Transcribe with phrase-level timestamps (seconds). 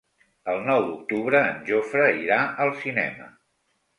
[0.53, 3.29] El nou d'octubre en Jofre irà al cinema.